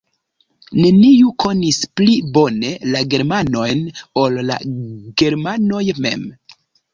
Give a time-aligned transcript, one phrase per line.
[0.77, 3.85] Neniu konis pli bone la germanojn,
[4.23, 4.59] ol la
[5.25, 6.27] germanoj mem.